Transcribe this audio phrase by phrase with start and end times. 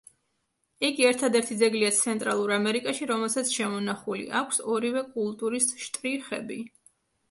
[0.87, 6.65] იგი ერთადერთი ძეგლია ცენტრალურ ამერიკაში, რომელსაც შემონახული აქვს ორივე კულტურის შტრიხები.